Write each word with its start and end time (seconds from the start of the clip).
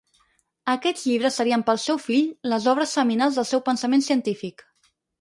Aquests 0.71 1.03
llibres 1.09 1.37
serien 1.41 1.65
pel 1.69 1.79
seu 1.85 2.01
fill 2.07 2.33
les 2.55 2.69
obres 2.75 2.97
seminals 3.01 3.41
del 3.41 3.49
seu 3.55 3.67
pensament 3.71 4.09
científic. 4.11 4.71